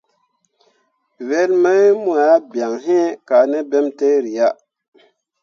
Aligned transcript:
Wel 1.27 1.51
mai 1.61 1.85
mu 2.01 2.11
ah 2.31 2.39
bian 2.51 2.73
iŋ 2.99 3.05
kah 3.27 3.45
ne 3.51 3.57
ɓentǝǝri 3.69 4.31
ah. 4.47 4.55